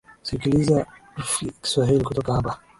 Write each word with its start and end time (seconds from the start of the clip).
sikiliza 0.21 0.85
rfi 1.21 1.51
kiswahili 1.61 2.03
kutoka 2.03 2.33
hapa 2.33 2.59